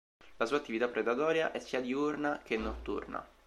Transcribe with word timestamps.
La 0.37 0.47
sua 0.47 0.57
attività 0.57 0.87
predatoria 0.87 1.51
è 1.51 1.59
sia 1.59 1.79
diurna 1.79 2.39
che 2.43 2.57
notturna. 2.57 3.23